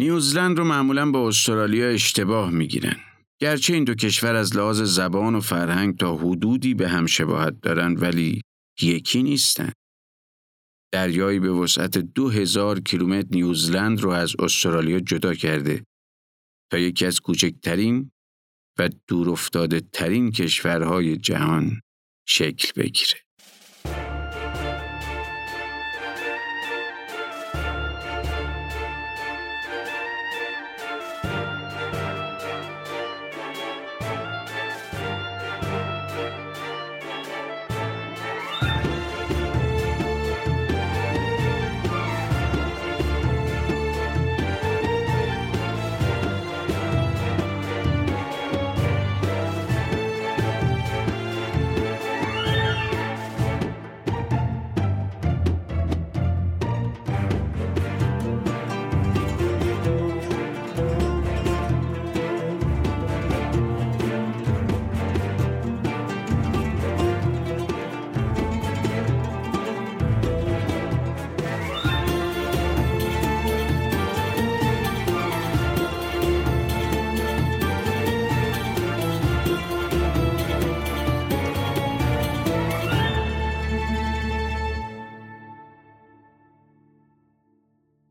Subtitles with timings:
[0.00, 2.96] نیوزلند رو معمولا با استرالیا اشتباه می‌گیرن.
[3.40, 8.02] گرچه این دو کشور از لحاظ زبان و فرهنگ تا حدودی به هم شباهت دارند
[8.02, 8.40] ولی
[8.80, 9.72] یکی نیستند.
[10.92, 15.84] دریایی به وسعت دو هزار کیلومتر نیوزلند رو از استرالیا جدا کرده
[16.72, 18.10] تا یکی از کوچکترین
[18.78, 21.80] و دورافتاده ترین کشورهای جهان
[22.28, 23.29] شکل بگیره.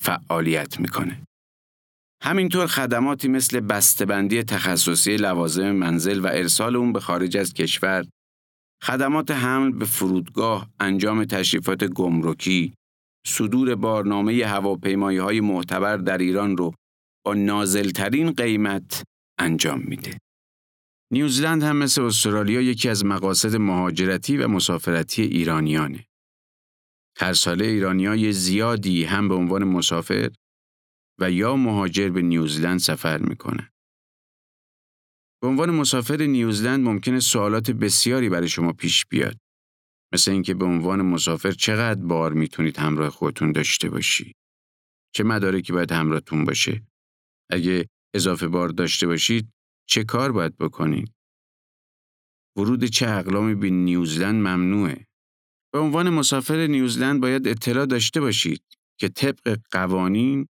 [0.00, 1.22] فعالیت می‌کنه.
[2.22, 8.06] همینطور خدماتی مثل بسته‌بندی تخصصی لوازم منزل و ارسال اون به خارج از کشور،
[8.82, 12.72] خدمات حمل به فرودگاه، انجام تشریفات گمرکی،
[13.26, 16.74] صدور بارنامه هواپیمایی های معتبر در ایران رو
[17.24, 19.02] با نازلترین قیمت
[19.38, 20.18] انجام میده.
[21.12, 26.04] نیوزلند هم مثل استرالیا یکی از مقاصد مهاجرتی و مسافرتی ایرانیانه.
[27.20, 30.30] هر ساله ایرانیای زیادی هم به عنوان مسافر
[31.20, 33.72] و یا مهاجر به نیوزلند سفر می‌کنه.
[35.42, 39.38] به عنوان مسافر نیوزلند ممکنه سوالات بسیاری برای شما پیش بیاد.
[40.14, 44.32] مثل اینکه به عنوان مسافر چقدر بار می‌تونید همراه خودتون داشته باشی؟
[45.14, 46.86] چه مدارکی باید همراهتون باشه؟
[47.50, 49.50] اگه اضافه بار داشته باشید
[49.88, 51.12] چه کار باید بکنید؟
[52.56, 55.07] ورود چه اقلامی به نیوزلند ممنوعه؟
[55.72, 58.62] به عنوان مسافر نیوزلند باید اطلاع داشته باشید
[59.00, 60.48] که طبق قوانین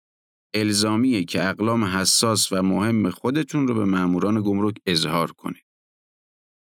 [0.55, 5.65] الزامیه که اقلام حساس و مهم خودتون رو به ماموران گمرک اظهار کنید.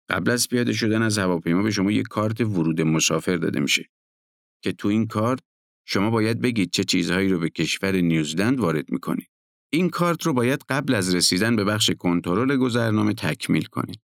[0.09, 3.91] قبل از پیاده شدن از هواپیما به شما یک کارت ورود مسافر داده میشه
[4.63, 5.41] که تو این کارت
[5.87, 9.31] شما باید بگید چه چیزهایی رو به کشور نیوزلند وارد می‌کنید.
[9.73, 14.01] این کارت رو باید قبل از رسیدن به بخش کنترل گذرنامه تکمیل کنید.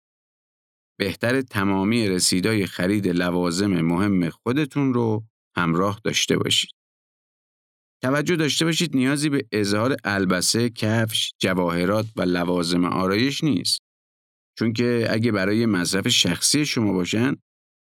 [0.99, 5.23] بهتر تمامی رسیدای خرید لوازم مهم خودتون رو
[5.57, 6.71] همراه داشته باشید.
[8.03, 13.81] توجه داشته باشید نیازی به اظهار البسه، کفش، جواهرات و لوازم آرایش نیست.
[14.57, 17.35] چون که اگه برای مصرف شخصی شما باشن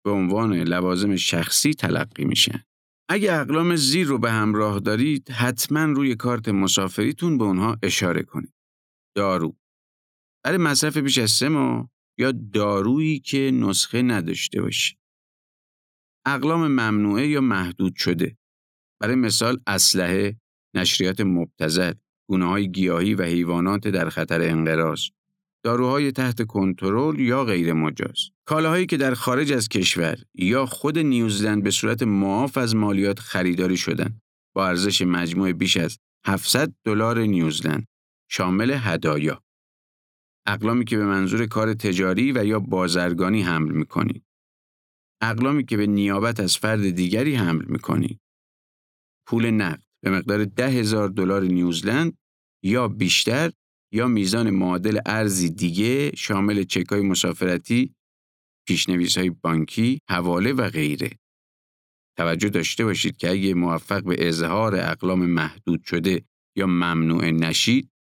[0.05, 2.63] به عنوان لوازم شخصی تلقی میشن.
[3.09, 8.53] اگه اقلام زیر رو به همراه دارید حتما روی کارت مسافریتون به اونها اشاره کنید.
[9.15, 9.55] دارو
[10.45, 14.97] برای مصرف بیش از سه ماه یا دارویی که نسخه نداشته باشید.
[16.25, 18.37] اقلام ممنوعه یا محدود شده؟
[18.99, 20.39] برای مثال اسلحه،
[20.75, 21.93] نشریات مبتذل،
[22.29, 25.01] گونه های گیاهی و حیوانات در خطر انقراض،
[25.63, 31.63] داروهای تحت کنترل یا غیر مجاز، کالاهایی که در خارج از کشور یا خود نیوزلند
[31.63, 34.21] به صورت معاف از مالیات خریداری شدند
[34.55, 37.85] با ارزش مجموع بیش از 700 دلار نیوزلند
[38.29, 39.43] شامل هدایا.
[40.47, 44.23] اقلامی که به منظور کار تجاری و یا بازرگانی حمل می کنید.
[45.21, 48.19] اقلامی که به نیابت از فرد دیگری حمل می کنید.
[49.27, 52.17] پول نقد به مقدار ده هزار دلار نیوزلند
[52.63, 53.51] یا بیشتر
[53.93, 57.95] یا میزان معادل ارزی دیگه شامل چک های مسافرتی،
[58.67, 61.09] پیشنویس های بانکی، حواله و غیره.
[62.17, 67.91] توجه داشته باشید که اگه موفق به اظهار اقلام محدود شده یا ممنوع نشید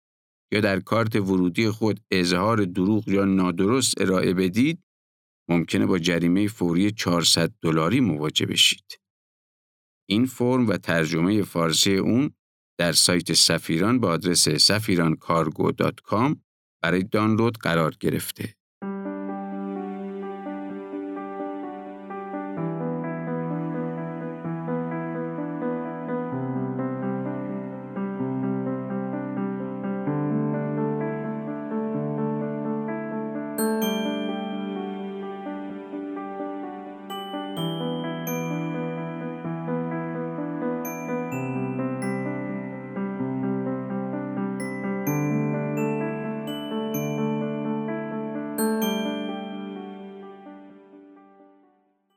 [0.52, 4.82] یا در کارت ورودی خود اظهار دروغ یا نادرست ارائه بدید
[5.48, 9.00] ممکنه با جریمه فوری 400 دلاری مواجه بشید.
[10.08, 12.30] این فرم و ترجمه فارسی اون
[12.78, 16.36] در سایت سفیران با آدرس safirancargo.com
[16.82, 18.54] برای دانلود قرار گرفته.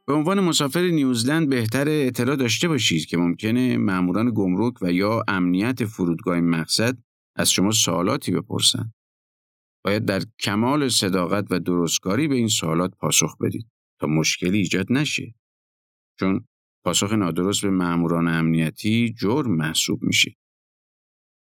[0.09, 5.85] به عنوان مسافر نیوزلند بهتر اطلاع داشته باشید که ممکنه ماموران گمرک و یا امنیت
[5.85, 6.97] فرودگاه مقصد
[7.35, 8.93] از شما سوالاتی بپرسند.
[9.85, 13.67] باید در کمال صداقت و درستکاری به این سوالات پاسخ بدید
[13.99, 15.35] تا مشکلی ایجاد نشه.
[16.19, 16.45] چون
[16.85, 20.35] پاسخ نادرست به ماموران امنیتی جرم محسوب میشه.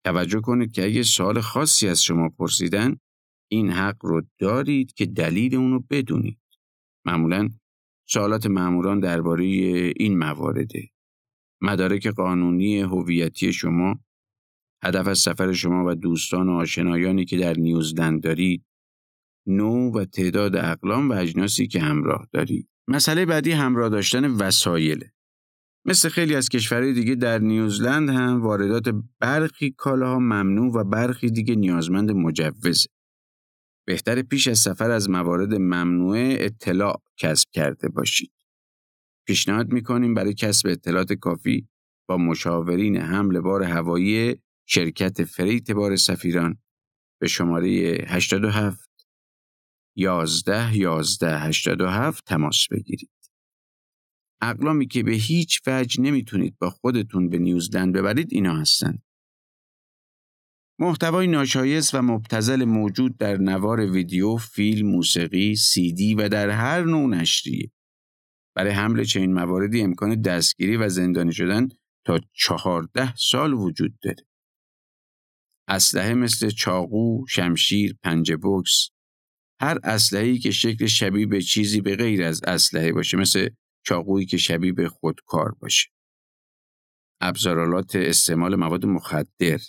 [0.06, 2.98] توجه کنید که اگه سوال خاصی از شما پرسیدن
[3.52, 6.40] این حق رو دارید که دلیل اونو بدونید.
[7.06, 7.50] معمولا
[8.06, 9.46] سوالات ماموران درباره
[9.96, 10.90] این موارده.
[11.62, 14.00] مدارک قانونی هویتی شما،
[14.84, 18.66] هدف از سفر شما و دوستان و آشنایانی که در نیوزلند دارید،
[19.48, 22.70] نوع و تعداد اقلام و اجناسی که همراه دارید.
[22.88, 25.12] مسئله بعدی همراه داشتن وسایله.
[25.86, 31.56] مثل خیلی از کشورهای دیگه در نیوزلند هم واردات برخی کالاها ممنوع و برخی دیگه
[31.56, 32.90] نیازمند مجوزه.
[33.88, 38.32] بهتر پیش از سفر از موارد ممنوعه اطلاع کسب کرده باشید.
[39.28, 41.68] پیشنهاد می‌کنیم برای کسب اطلاعات کافی
[42.10, 44.36] با مشاورین حمل بار هوایی
[44.68, 46.58] شرکت فریت بار سفیران
[47.22, 47.70] به شماره
[48.08, 48.90] 87
[49.98, 53.10] 11 11 87 تماس بگیرید.
[54.42, 59.05] اقلامی که به هیچ وجه نمی‌تونید با خودتون به نیوزلند ببرید اینا هستند.
[60.80, 67.10] محتوای ناشایست و مبتزل موجود در نوار ویدیو، فیلم، موسیقی، سیدی و در هر نوع
[67.10, 67.72] نشریه.
[68.56, 71.68] برای حمل چنین مواردی امکان دستگیری و زندانی شدن
[72.06, 74.26] تا چهارده سال وجود داره.
[75.68, 78.90] اسلحه مثل چاقو، شمشیر، پنجه بکس،
[79.62, 83.50] هر اسلحه‌ای که شکل شبیه به چیزی به غیر از اسلحه باشه مثل
[83.86, 85.90] چاقویی که شبیه به خودکار باشه.
[87.22, 89.60] ابزارالات استعمال مواد مخدر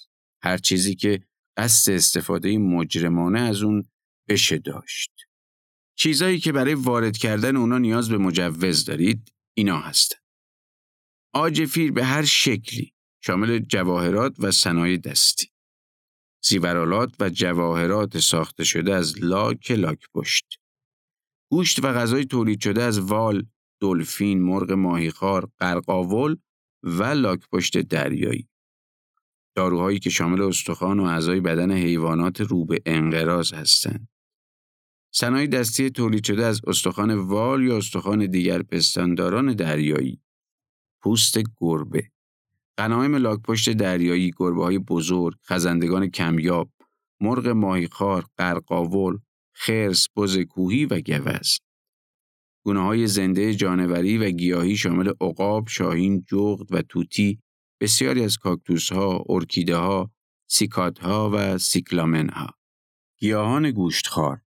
[0.46, 1.22] هر چیزی که
[1.56, 3.85] قصد استفاده مجرمانه از اون
[4.28, 5.11] بشه داشت.
[5.99, 10.18] چیزایی که برای وارد کردن اونا نیاز به مجوز دارید اینا هستن.
[11.35, 12.92] آج فیر به هر شکلی
[13.25, 15.50] شامل جواهرات و صنایع دستی.
[16.44, 20.61] زیورالات و جواهرات ساخته شده از لاک لاک پشت.
[21.50, 23.47] گوشت و غذای تولید شده از وال،
[23.80, 26.37] دلفین، مرغ ماهیخوار، قرقاول
[26.82, 28.49] و لاک پشت دریایی.
[29.56, 34.08] داروهایی که شامل استخوان و اعضای بدن حیوانات رو به انقراض هستند.
[35.14, 40.20] صنایع دستی تولید شده از استخوان وال یا استخوان دیگر پستانداران دریایی.
[41.02, 42.10] پوست گربه.
[42.78, 46.70] غنایم لاکپشت دریایی، گربه های بزرگ، خزندگان کمیاب،
[47.20, 49.18] مرغ ماهیخوار، قرقاول،
[49.52, 51.58] خرس، بز کوهی و گوز.
[52.64, 57.38] گونه های زنده جانوری و گیاهی شامل عقاب، شاهین، جغد و توتی
[57.80, 60.11] بسیاری از کاکتوس ها، ارکیده ها،
[60.50, 62.50] سیکات ها و سیکلامن ها.
[63.18, 64.40] گیاهان گوشتخوار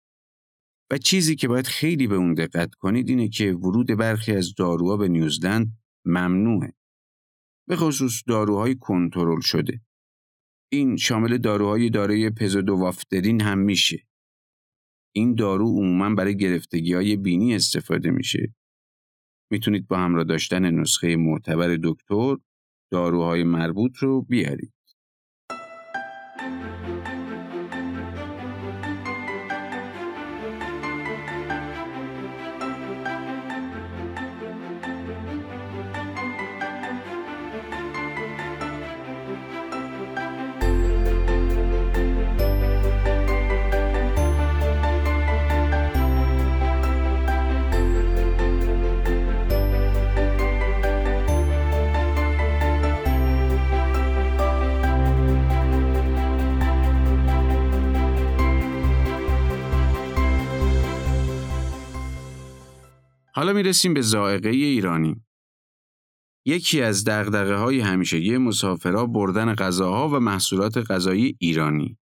[0.91, 4.97] و چیزی که باید خیلی به اون دقت کنید اینه که ورود برخی از داروها
[4.97, 6.73] به نیوزلند ممنوعه.
[7.67, 9.81] به خصوص داروهای کنترل شده.
[10.71, 14.07] این شامل داروهای دارای پزودووافترین هم میشه.
[15.15, 18.53] این دارو عموما برای گرفتگی های بینی استفاده میشه.
[19.51, 22.37] می‌تونید با همراه داشتن نسخه معتبر دکتر
[22.91, 24.73] داروهای مربوط رو بیارید.
[63.39, 65.23] حالا می‌رسیم به زائقه ایرانی.
[66.45, 71.97] یکی از دغدغه های همیشگی مسافرها بردن غذاها و محصولات غذایی ایرانی.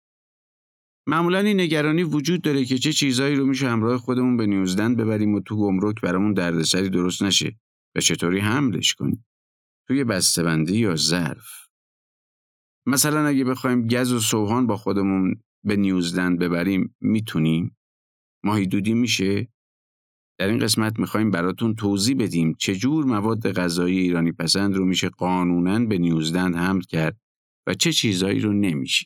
[1.07, 5.33] معمولا این نگرانی وجود داره که چه چیزایی رو میشه همراه خودمون به نیوزلند ببریم
[5.33, 7.59] و تو گمرک برامون دردسری درست نشه
[7.95, 9.25] و چطوری حملش کنیم.
[9.87, 11.67] توی بسته‌بندی یا ظرف.
[12.85, 17.77] مثلا اگه بخوایم گز و سوهان با خودمون به نیوزلند ببریم می‌تونیم؟
[18.43, 19.47] ماهی دودی میشه؟
[20.39, 25.85] در این قسمت می‌خوایم براتون توضیح بدیم چجور مواد غذایی ایرانی پسند رو میشه قانونا
[25.85, 27.19] به نیوزلند حمل کرد
[27.67, 29.05] و چه چیزایی رو نمیشه.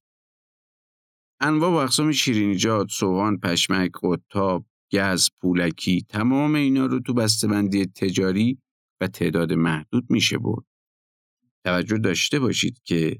[1.40, 8.58] انواع و اقسام شیرینیجات، سوهان، پشمک، قطاب، گز، پولکی تمام اینا رو تو بسته‌بندی تجاری
[9.02, 10.66] و تعداد محدود میشه برد.
[11.66, 13.20] توجه داشته باشید که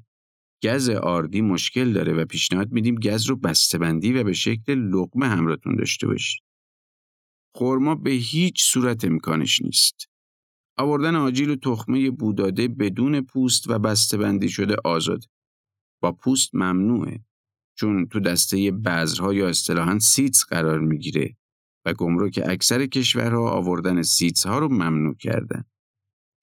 [0.62, 5.76] گز آردی مشکل داره و پیشنهاد میدیم گز رو بسته‌بندی و به شکل لقمه همراهتون
[5.76, 6.42] داشته باشید.
[7.54, 10.08] خرما به هیچ صورت امکانش نیست.
[10.78, 15.24] آوردن آجیل و تخمه بوداده بدون پوست و بسته‌بندی شده آزاد.
[16.02, 17.24] با پوست ممنوعه
[17.78, 21.36] چون تو دسته بذرها یا اصطلاحاً seeds قرار می‌گیره
[21.86, 25.64] و گمرک اکثر کشورها آوردن seeds ها رو ممنوع کردن.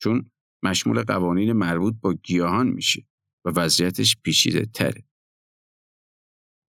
[0.02, 0.32] چون
[0.64, 3.08] مشمول قوانین مربوط با گیاهان میشه
[3.46, 5.04] و وضعیتش پیچیده تره.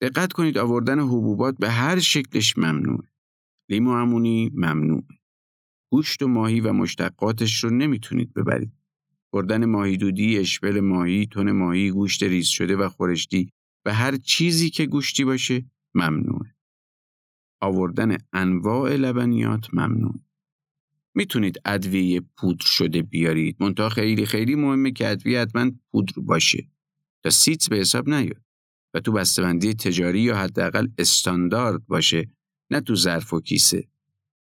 [0.03, 3.10] دقت کنید آوردن حبوبات به هر شکلش ممنوع.
[3.71, 5.05] لیمو امونی ممنوع.
[5.93, 8.73] گوشت و ماهی و مشتقاتش رو نمی‌تونید ببرید.
[9.33, 13.53] بردن ماهی دودی، اشبل ماهی، تن ماهی، گوشت ریز شده و خورشتی
[13.85, 16.55] و هر چیزی که گوشتی باشه ممنوعه.
[17.61, 20.21] آوردن انواع لبنیات ممنوع.
[21.15, 23.57] می‌تونید ادویه پودر شده بیارید.
[23.61, 26.69] منتها خیلی خیلی مهمه که ادویه حتما پودر باشه
[27.23, 28.43] تا سیتس به حساب نیاد
[28.95, 32.29] و تو بسته‌بندی تجاری یا حداقل استاندارد باشه
[32.71, 33.89] نه تو ظرف و کیسه.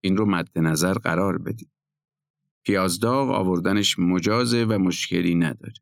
[0.02, 1.72] این رو مد نظر قرار بدید.
[2.64, 5.74] پیازداغ آوردنش مجازه و مشکلی نداره.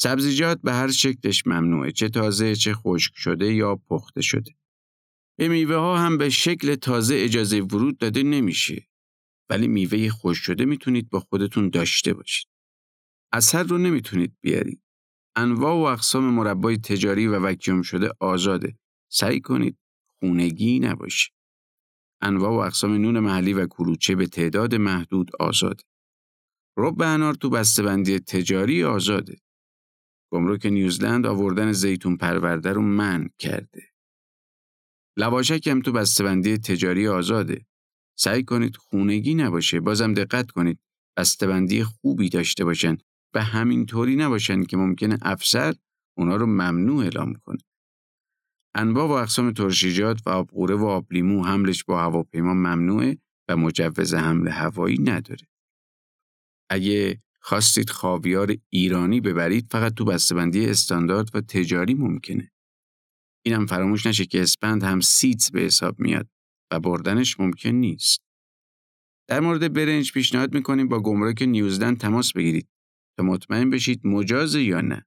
[0.00, 4.54] سبزیجات به هر شکلش ممنوعه چه تازه چه خشک شده یا پخته شده.
[5.38, 8.88] به میوه ها هم به شکل تازه اجازه ورود داده نمیشه.
[9.50, 12.48] ولی میوه خشک شده می‌تونید با خودتون داشته باشید.
[13.32, 14.82] اثر رو نمی‌تونید بیارید.
[15.36, 18.78] انواع و اقسام مربای تجاری و وکیوم شده آزاده.
[19.08, 19.78] سعی کنید
[20.20, 21.30] خونگی نباشه.
[22.22, 25.84] انواع و اقسام نون محلی و کلوچه به تعداد محدود آزاده.
[26.78, 29.36] رب انار تو بسته‌بندی تجاری آزاده.
[30.32, 33.82] گمرک نیوزلند آوردن زیتون پرورده رو من کرده.
[35.18, 37.66] لواشک هم تو بسته‌بندی تجاری آزاده.
[38.18, 39.80] سعی کنید خونگی نباشه.
[39.80, 40.78] بازم دقت کنید.
[41.16, 42.98] بسته‌بندی خوبی داشته باشن
[43.34, 45.74] و همینطوری نباشن که ممکنه افسر
[46.18, 47.58] اونا رو ممنوع اعلام کنه.
[48.74, 54.48] انواع و اقسام ترشیجات و آبقوره و آبلیمو حملش با هواپیما ممنوعه و مجوز حمل
[54.48, 55.46] هوایی نداره.
[56.70, 62.52] اگه خواستید خاویار ایرانی ببرید فقط تو بسته‌بندی استاندارد و تجاری ممکنه.
[63.46, 66.28] اینم فراموش نشه که اسپند هم سیتس به حساب میاد
[66.72, 68.20] و بردنش ممکن نیست.
[69.28, 72.68] در مورد برنج پیشنهاد می‌کنیم با گمرک نیوزلند تماس بگیرید
[73.18, 75.06] تا مطمئن بشید مجاز یا نه.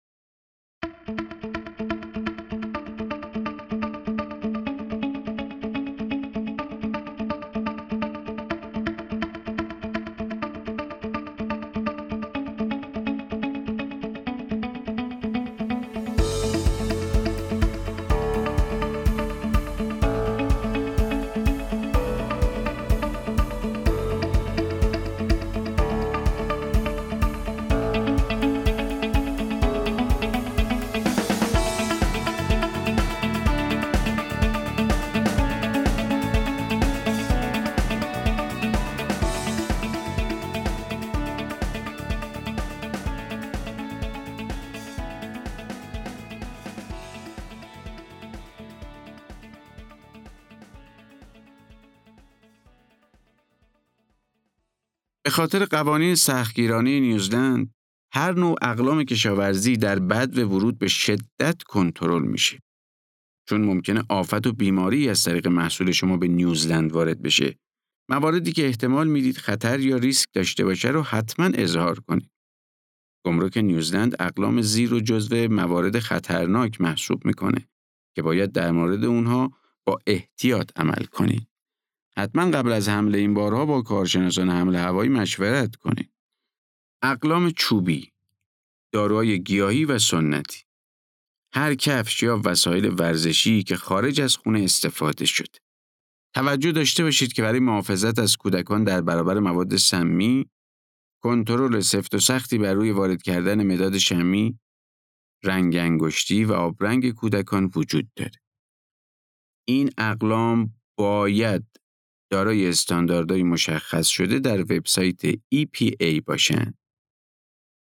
[55.31, 57.73] خاطر قوانین سختگیرانه نیوزلند
[58.13, 62.59] هر نوع اقلام کشاورزی در بد و ورود به شدت کنترل میشه.
[63.49, 67.59] چون ممکنه آفت و بیماری از طریق محصول شما به نیوزلند وارد بشه.
[68.09, 72.31] مواردی که احتمال می‌دید خطر یا ریسک داشته باشه رو حتما اظهار کنید.
[73.25, 77.67] گمرک نیوزلند اقلام زیر و جزو موارد خطرناک محسوب می‌کنه
[78.15, 79.51] که باید در مورد اونها
[79.85, 81.47] با احتیاط عمل کنید.
[82.17, 86.11] حتما قبل از حمله این بارها با کارشناسان حمله هوایی مشورت کنید.
[87.01, 88.11] اقلام چوبی،
[88.91, 90.63] داروهای گیاهی و سنتی.
[91.53, 95.55] هر کفش یا وسایل ورزشی که خارج از خونه استفاده شد.
[96.35, 100.49] توجه داشته باشید که برای محافظت از کودکان در برابر مواد سمی،
[101.23, 104.59] کنترل سفت و سختی بر روی وارد کردن مداد شمی،
[105.43, 108.31] رنگ انگشتی و آبرنگ کودکان وجود داره.
[109.67, 111.65] این اقلام باید
[112.31, 116.77] دارای استانداردهای مشخص شده در وبسایت EPA باشند.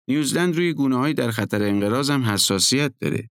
[0.09, 3.31] نیوزلند روی گونه در خطر انقراض هم حساسیت داره.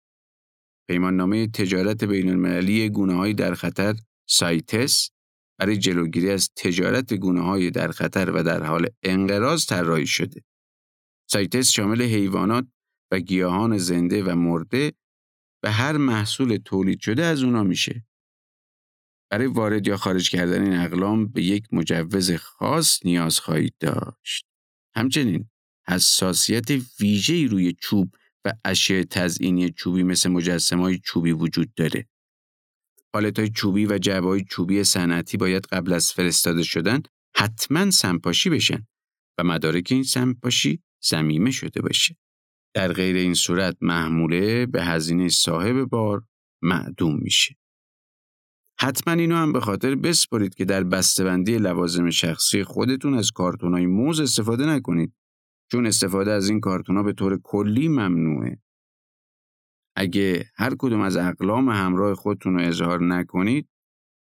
[0.89, 3.95] پیماننامه تجارت بین المللی گونه در خطر
[4.29, 5.11] سایتس
[5.59, 10.45] برای جلوگیری از تجارت گونه در خطر و در حال انقراض طراحی شده.
[11.31, 12.67] سایتس شامل حیوانات
[13.13, 14.93] و گیاهان زنده و مرده
[15.65, 18.05] و هر محصول تولید شده از اونا میشه.
[19.31, 24.47] برای وارد یا خارج کردن این اقلام به یک مجوز خاص نیاز خواهید داشت.
[24.95, 25.51] همچنین
[25.89, 26.67] حساسیت
[27.01, 32.09] ویژه‌ای روی چوب و اشیاء تزئینی چوبی مثل مجسمه های چوبی وجود داره.
[33.13, 37.03] پالت های چوبی و جعبه های چوبی صنعتی باید قبل از فرستاده شدن
[37.37, 38.87] حتما سمپاشی بشن
[39.39, 42.17] و مدارک این سمپاشی زمیمه شده باشه.
[42.75, 46.23] در غیر این صورت محموله به هزینه صاحب بار
[46.63, 47.57] معدوم میشه.
[48.81, 54.21] حتما اینو هم به خاطر بسپرید که در بسته‌بندی لوازم شخصی خودتون از کارتونای موز
[54.21, 55.13] استفاده نکنید
[55.71, 58.61] چون استفاده از این کارتونا به طور کلی ممنوعه.
[59.97, 63.69] اگه هر کدوم از اقلام همراه خودتون رو اظهار نکنید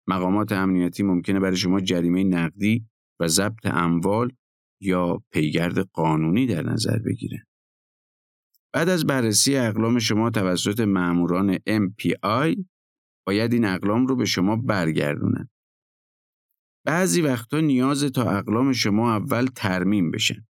[0.07, 2.85] مقامات امنیتی ممکنه برای شما جریمه نقدی
[3.19, 4.31] و ضبط اموال
[4.81, 7.45] یا پیگرد قانونی در نظر بگیره.
[8.73, 12.63] بعد از بررسی اقلام شما توسط ماموران MPI
[13.29, 15.49] باید این اقلام رو به شما برگردونن.
[16.85, 20.47] بعضی وقتا نیاز تا اقلام شما اول ترمیم بشن.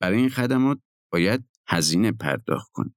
[0.00, 0.78] برای این خدمات
[1.12, 2.96] باید هزینه پرداخت کنید.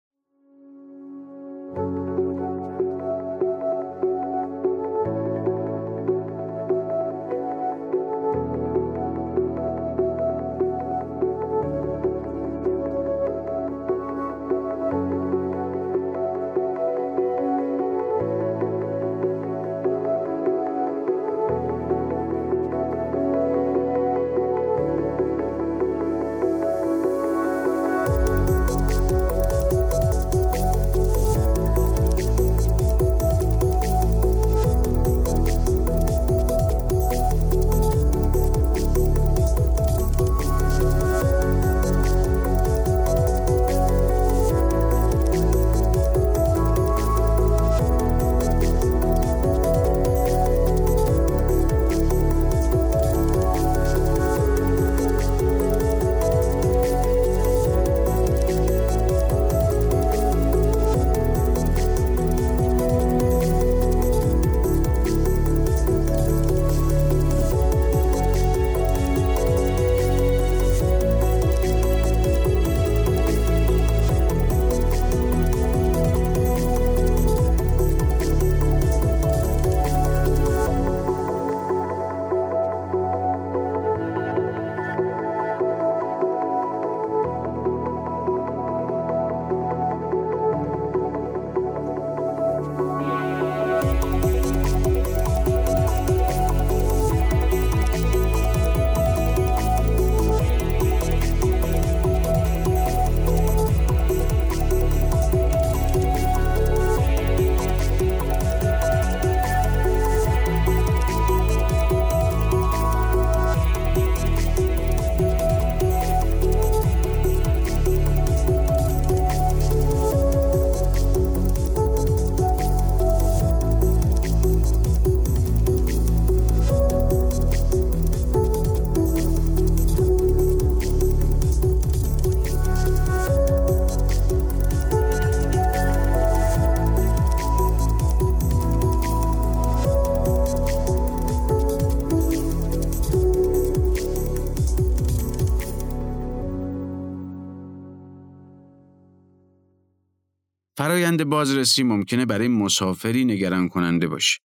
[151.18, 154.40] فرایند بازرسی ممکنه برای مسافری نگران کننده باشه.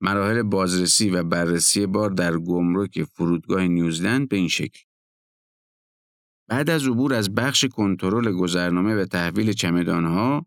[0.00, 4.80] مراحل بازرسی و بررسی بار در گمرک فرودگاه نیوزلند به این شکل.
[6.48, 10.46] بعد از عبور از بخش کنترل گذرنامه و تحویل چمدانها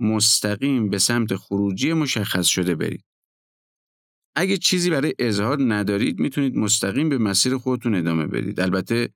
[0.00, 3.04] مستقیم به سمت خروجی مشخص شده برید.
[4.36, 8.60] اگه چیزی برای اظهار ندارید می‌تونید مستقیم به مسیر خودتون ادامه بدید.
[8.60, 9.08] البته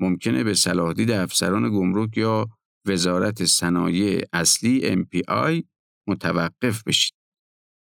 [0.00, 5.62] ممکنه به صلاح دید افسران گمرک یا وزارت صنایع اصلی MPI
[6.08, 7.14] متوقف بشید.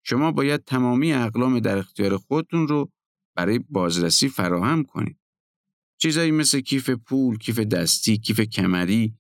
[0.06, 2.89] شما باید تمامی اقلام در اختیار خودتون رو
[3.36, 5.17] برای بازرسی فراهم کنید.
[6.01, 9.17] چیزایی مثل کیف پول، کیف دستی، کیف کمری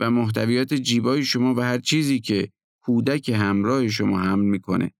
[0.00, 2.52] و محتویات جیبای شما و هر چیزی که
[2.82, 4.92] کودک همراه شما حمل می‌کنه.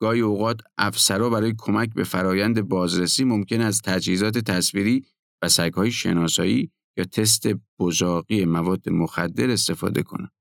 [0.00, 5.06] گاهی اوقات افسرا برای کمک به فرایند بازرسی ممکن از تجهیزات تصویری
[5.42, 10.32] و سگهای شناسایی یا تست بزاقی مواد مخدر استفاده کنند.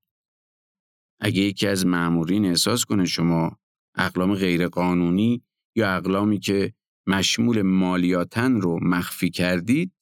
[1.19, 3.59] اگه یکی از مأمورین احساس کنه شما
[3.95, 5.43] اقلام غیرقانونی
[5.75, 6.73] یا اقلامی که
[7.07, 9.93] مشمول مالیاتن رو مخفی کردید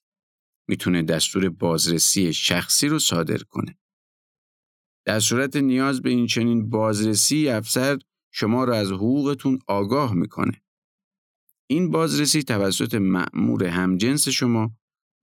[0.67, 3.77] می‌تونه دستور بازرسی شخصی رو صادر کنه.
[5.05, 7.99] در صورت نیاز به این چنین بازرسی افسر
[8.31, 10.61] شما را از حقوقتون آگاه می‌کنه.
[11.69, 14.71] این بازرسی توسط مأمور همجنس شما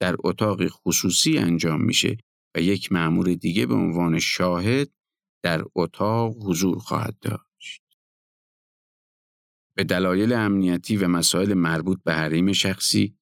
[0.03, 2.17] در اتاق خصوصی انجام میشه
[2.57, 4.91] و یک مأمور دیگه به عنوان شاهد
[5.45, 7.83] در اتاق حضور خواهد داشت.
[9.77, 13.17] به دلایل امنیتی و مسائل مربوط به حریم شخصی،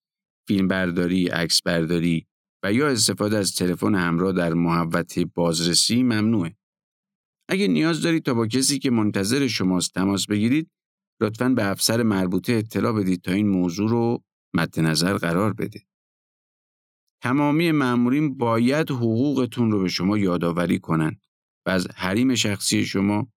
[0.49, 2.27] فیلمبرداری، عکسبرداری
[2.65, 6.57] و یا استفاده از تلفن همراه در محوطه بازرسی ممنوعه.
[7.49, 10.71] اگه نیاز دارید تا با کسی که منتظر شماست تماس بگیرید،
[11.21, 15.91] لطفاً به افسر مربوطه اطلاع بدید تا این موضوع رو مد نظر قرار بده.
[17.23, 21.21] تمامی مأمورین باید حقوقتون رو به شما یادآوری کنند
[21.67, 23.33] و از حریم شخصی شما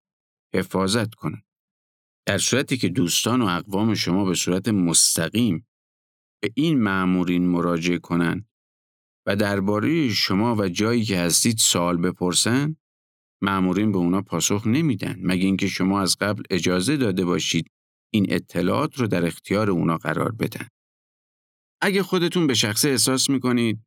[0.55, 1.45] حفاظت کنند.
[2.25, 5.67] در صورتی که دوستان و اقوام شما به صورت مستقیم
[6.41, 8.47] به این مأمورین مراجعه کنند
[9.27, 12.75] و درباره شما و جایی که هستید سوال بپرسن
[13.41, 17.71] مأمورین به اونا پاسخ نمیدن مگه اینکه شما از قبل اجازه داده باشید
[18.13, 20.67] این اطلاعات رو در اختیار اونا قرار بدن.
[21.85, 23.79] اگه خودتون به شخصه احساس می‌کنید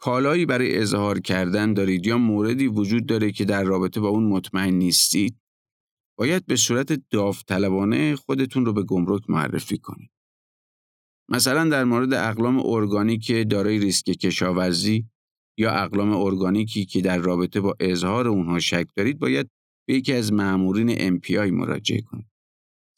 [0.00, 4.74] کالایی برای اظهار کردن دارید یا موردی وجود داره که در رابطه با اون مطمئن
[4.74, 5.36] نیستید
[6.18, 10.10] باید به صورت داوطلبانه خودتون رو به گمرک معرفی کنید.
[11.28, 15.06] مثلا در مورد اقلام ارگانیک دارای ریسک کشاورزی
[15.58, 19.50] یا اقلام ارگانیکی که در رابطه با اظهار اونها شک دارید باید
[19.88, 22.30] به یکی از مأمورین MPI مراجعه کنید.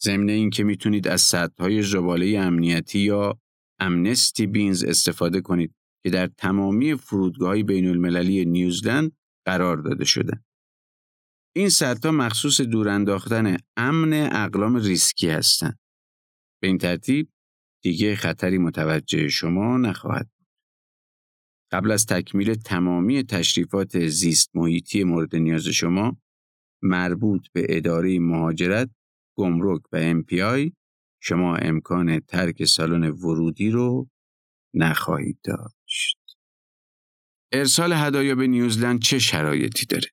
[0.03, 3.42] ضمن اینکه می‌تونید از سطحهای زباله امنیتی یا
[3.83, 9.13] امنستی بینز استفاده کنید که در تمامی فرودگاه بین المللی نیوزلند
[9.47, 10.45] قرار داده شده.
[11.57, 15.79] این سطح مخصوص دور انداختن امن اقلام ریسکی هستند.
[16.63, 17.29] به این ترتیب
[17.83, 20.31] دیگه خطری متوجه شما نخواهد.
[21.73, 26.17] قبل از تکمیل تمامی تشریفات زیست محیطی مورد نیاز شما
[26.83, 28.91] مربوط به اداره مهاجرت،
[29.39, 30.73] گمرک و MPI
[31.25, 34.09] شما امکان ترک سالن ورودی رو
[34.75, 36.19] نخواهید داشت.
[37.53, 40.09] ارسال هدایا به نیوزلند چه شرایطی داره؟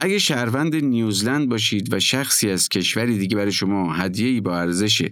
[0.00, 5.08] اگه شهروند نیوزلند باشید و شخصی از کشوری دیگه برای شما هدیه‌ای با ارزش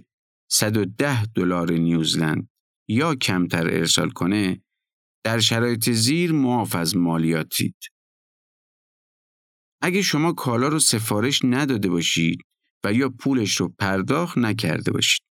[0.51, 2.49] 110 دلار نیوزلند
[2.87, 4.63] یا کمتر ارسال کنه
[5.23, 7.75] در شرایط زیر معاف از مالیاتید.
[9.81, 12.48] اگه شما کالا رو سفارش نداده باشید
[12.85, 15.21] و یا پولش رو پرداخت نکرده باشید.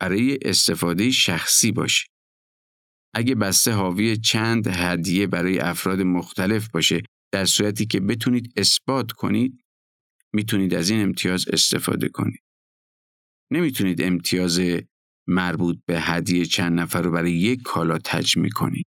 [0.00, 2.06] برای استفاده شخصی باشه.
[3.14, 9.64] اگه بسته حاوی چند هدیه برای افراد مختلف باشه در صورتی که بتونید اثبات کنید
[10.32, 12.42] می‌تونید از این امتیاز استفاده کنید.
[13.52, 14.60] نمی‌تونید امتیاز
[15.26, 18.86] مربوط به هدیه چند نفر رو برای یک کالا تجمی کنید.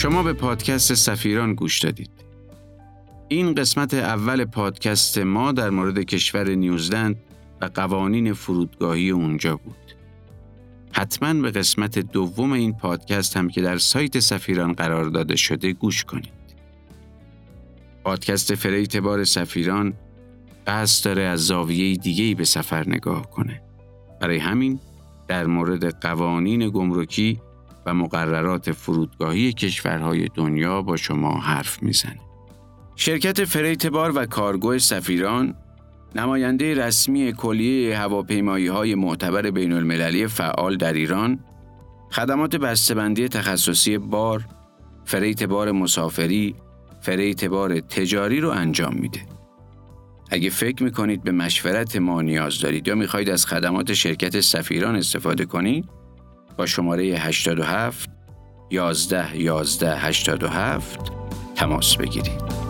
[0.00, 2.10] شما به پادکست سفیران گوش دادید.
[3.28, 7.16] این قسمت اول پادکست ما در مورد کشور نیوزلند
[7.60, 9.94] و قوانین فرودگاهی اونجا بود.
[10.92, 16.04] حتما به قسمت دوم این پادکست هم که در سایت سفیران قرار داده شده گوش
[16.04, 16.54] کنید.
[18.04, 19.92] پادکست فریت بار سفیران
[20.66, 23.62] قصد داره از زاویه دیگه به سفر نگاه کنه.
[24.20, 24.80] برای همین
[25.28, 27.40] در مورد قوانین گمرکی
[27.92, 32.20] مقررات فرودگاهی کشورهای دنیا با شما حرف می‌زنه.
[32.96, 35.54] شرکت فریت بار و کارگو سفیران
[36.14, 41.38] نماینده رسمی کلیه هواپیمایی های معتبر بین المللی فعال در ایران
[42.10, 44.44] خدمات بسته‌بندی تخصصی بار،
[45.04, 46.54] freight بار مسافری،
[47.00, 49.20] freight بار تجاری رو انجام میده.
[50.30, 55.44] اگه فکر می‌کنید به مشورت ما نیاز دارید یا می‌خواهید از خدمات شرکت سفیران استفاده
[55.44, 55.88] کنید
[56.60, 58.10] با شماره 87
[58.70, 61.00] 11 11 87
[61.54, 62.69] تماس بگیرید.